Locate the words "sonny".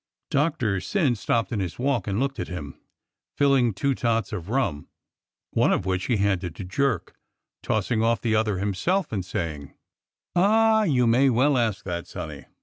12.07-12.45